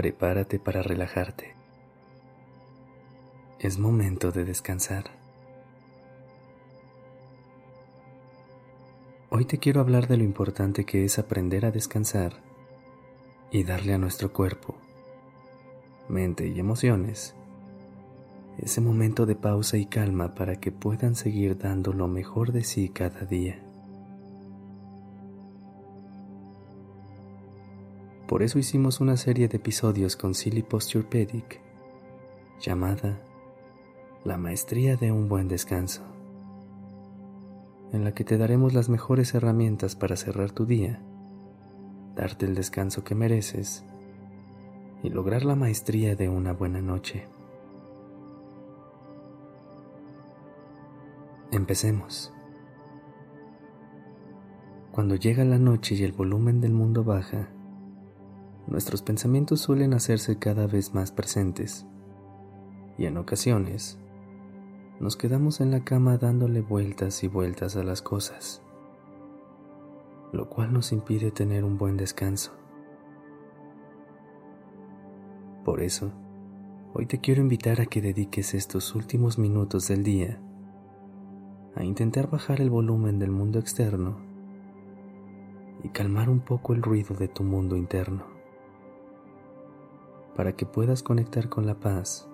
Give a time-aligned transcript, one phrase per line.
[0.00, 1.54] Prepárate para relajarte.
[3.58, 5.10] Es momento de descansar.
[9.28, 12.42] Hoy te quiero hablar de lo importante que es aprender a descansar
[13.50, 14.74] y darle a nuestro cuerpo,
[16.08, 17.34] mente y emociones
[18.56, 22.88] ese momento de pausa y calma para que puedan seguir dando lo mejor de sí
[22.88, 23.69] cada día.
[28.30, 31.60] Por eso hicimos una serie de episodios con Silly Posture Pedic
[32.60, 33.20] llamada
[34.22, 36.02] La Maestría de un Buen Descanso,
[37.92, 41.02] en la que te daremos las mejores herramientas para cerrar tu día,
[42.14, 43.84] darte el descanso que mereces
[45.02, 47.26] y lograr la maestría de una buena noche.
[51.50, 52.32] Empecemos.
[54.92, 57.48] Cuando llega la noche y el volumen del mundo baja,
[58.70, 61.86] nuestros pensamientos suelen hacerse cada vez más presentes
[62.96, 63.98] y en ocasiones
[65.00, 68.62] nos quedamos en la cama dándole vueltas y vueltas a las cosas,
[70.32, 72.52] lo cual nos impide tener un buen descanso.
[75.64, 76.12] Por eso,
[76.94, 80.38] hoy te quiero invitar a que dediques estos últimos minutos del día
[81.74, 84.18] a intentar bajar el volumen del mundo externo
[85.82, 88.29] y calmar un poco el ruido de tu mundo interno
[90.40, 92.26] para que puedas conectar con la paz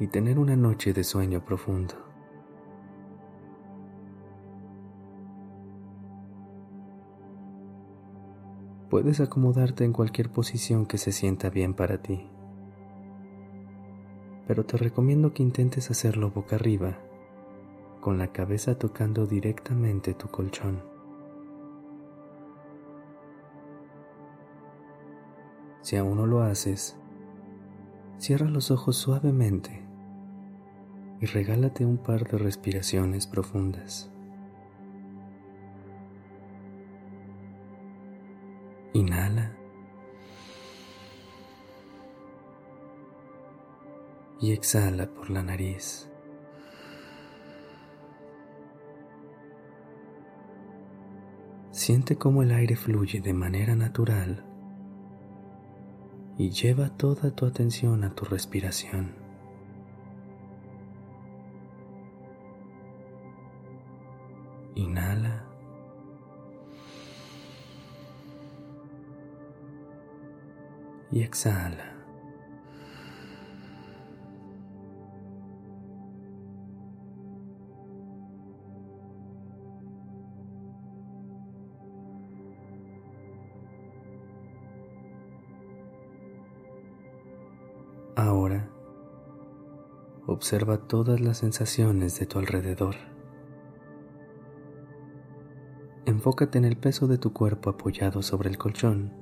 [0.00, 1.94] y tener una noche de sueño profundo.
[8.90, 12.28] Puedes acomodarte en cualquier posición que se sienta bien para ti,
[14.48, 16.98] pero te recomiendo que intentes hacerlo boca arriba,
[18.00, 20.95] con la cabeza tocando directamente tu colchón.
[25.86, 26.96] Si aún no lo haces,
[28.18, 29.84] cierra los ojos suavemente
[31.20, 34.10] y regálate un par de respiraciones profundas.
[38.94, 39.52] Inhala.
[44.40, 46.10] Y exhala por la nariz.
[51.70, 54.55] Siente cómo el aire fluye de manera natural
[56.38, 59.14] y lleva toda tu atención a tu respiración.
[64.74, 65.44] Inhala.
[71.10, 71.95] Y exhala.
[88.26, 88.68] Ahora,
[90.26, 92.96] observa todas las sensaciones de tu alrededor.
[96.06, 99.12] Enfócate en el peso de tu cuerpo apoyado sobre el colchón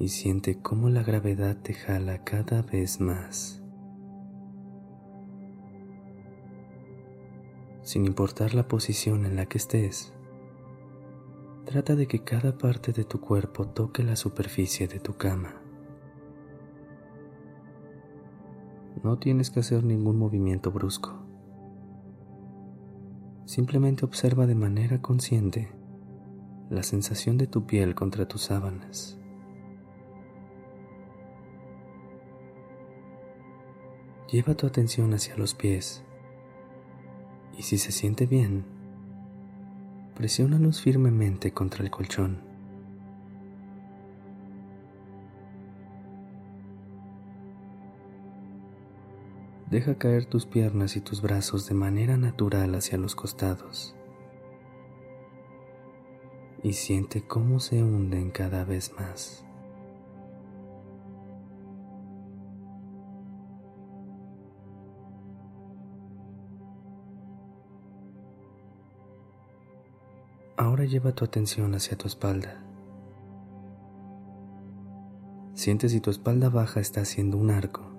[0.00, 3.62] y siente cómo la gravedad te jala cada vez más.
[7.82, 10.14] Sin importar la posición en la que estés,
[11.66, 15.65] trata de que cada parte de tu cuerpo toque la superficie de tu cama.
[19.06, 21.14] No tienes que hacer ningún movimiento brusco.
[23.44, 25.70] Simplemente observa de manera consciente
[26.70, 29.16] la sensación de tu piel contra tus sábanas.
[34.28, 36.02] Lleva tu atención hacia los pies
[37.56, 38.64] y si se siente bien,
[40.16, 42.55] presiónalos firmemente contra el colchón.
[49.76, 53.94] Deja caer tus piernas y tus brazos de manera natural hacia los costados
[56.62, 59.44] y siente cómo se hunden cada vez más.
[70.56, 72.64] Ahora lleva tu atención hacia tu espalda.
[75.52, 77.95] Siente si tu espalda baja está haciendo un arco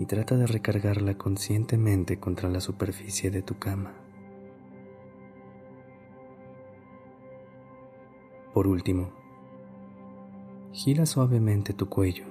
[0.00, 3.92] y trata de recargarla conscientemente contra la superficie de tu cama.
[8.54, 9.10] Por último,
[10.72, 12.24] gira suavemente tu cuello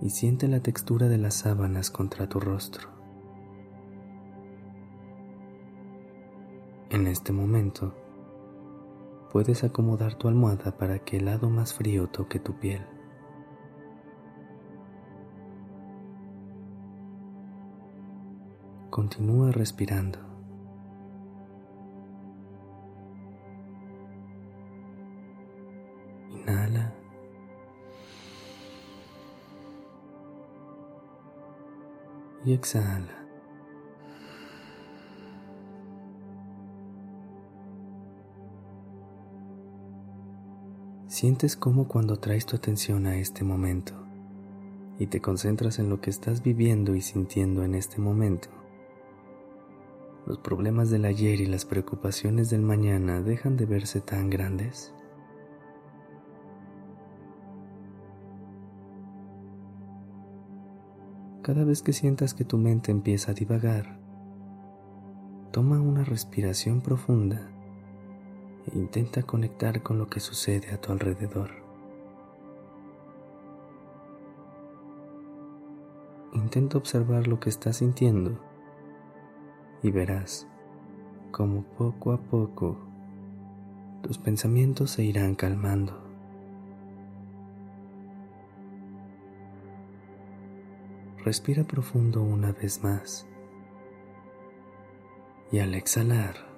[0.00, 2.88] y siente la textura de las sábanas contra tu rostro.
[6.88, 7.92] En este momento,
[9.30, 12.97] puedes acomodar tu almohada para que el lado más frío toque tu piel.
[18.90, 20.18] Continúa respirando.
[26.30, 26.94] Inhala.
[32.44, 33.18] Y exhala.
[41.08, 43.92] Sientes como cuando traes tu atención a este momento
[45.00, 48.57] y te concentras en lo que estás viviendo y sintiendo en este momento.
[50.26, 54.92] Los problemas del ayer y las preocupaciones del mañana dejan de verse tan grandes.
[61.42, 63.98] Cada vez que sientas que tu mente empieza a divagar,
[65.50, 67.50] toma una respiración profunda
[68.66, 71.50] e intenta conectar con lo que sucede a tu alrededor.
[76.34, 78.47] Intenta observar lo que estás sintiendo
[79.82, 80.46] y verás
[81.30, 82.78] cómo poco a poco
[84.02, 86.00] tus pensamientos se irán calmando.
[91.24, 93.26] Respira profundo una vez más
[95.50, 96.48] y al exhalar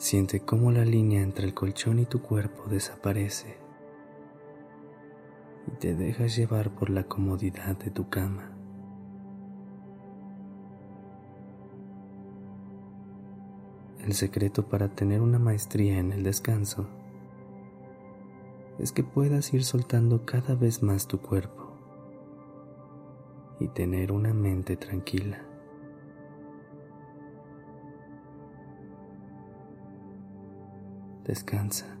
[0.00, 3.58] Siente cómo la línea entre el colchón y tu cuerpo desaparece
[5.66, 8.59] y te dejas llevar por la comodidad de tu cama.
[14.04, 16.88] El secreto para tener una maestría en el descanso
[18.78, 21.70] es que puedas ir soltando cada vez más tu cuerpo
[23.60, 25.44] y tener una mente tranquila.
[31.24, 31.99] Descansa.